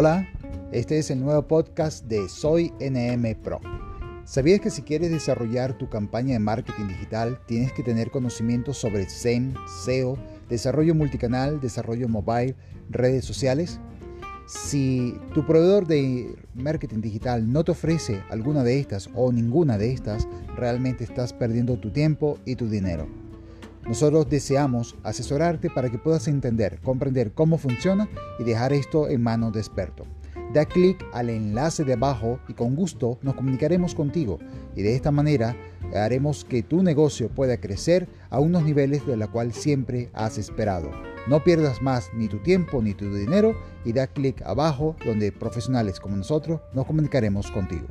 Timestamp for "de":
2.04-2.28, 6.34-6.38, 15.88-16.32, 18.62-18.78, 19.78-19.94, 29.54-29.60, 31.84-31.94, 34.82-34.94, 39.06-39.16